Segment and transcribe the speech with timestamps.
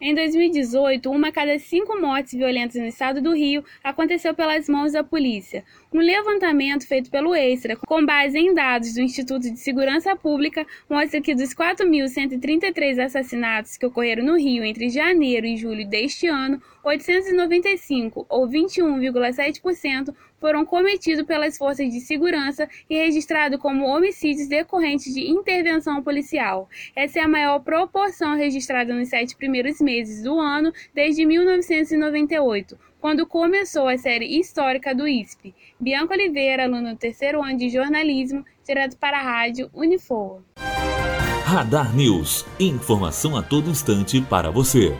[0.00, 4.92] Em 2018, uma a cada cinco mortes violentas no estado do Rio aconteceu pelas mãos
[4.92, 5.64] da polícia.
[5.92, 11.20] Um levantamento feito pelo Extra, com base em dados do Instituto de Segurança Pública, mostra
[11.20, 18.24] que dos 4.133 assassinatos que ocorreram no Rio entre janeiro e julho deste ano, 895,
[18.28, 26.02] ou 21,7%, foram cometidos pelas forças de segurança e registrados como homicídios decorrentes de intervenção
[26.02, 26.68] policial.
[26.94, 29.88] Essa é a maior proporção registrada nos sete primeiros meses
[30.22, 35.54] do ano desde 1998, quando começou a série histórica do ISP.
[35.78, 40.42] Bianca Oliveira, aluna do terceiro ano de jornalismo, direto para a rádio Unifor.
[41.44, 42.44] Radar News.
[42.60, 44.94] Informação a todo instante para você.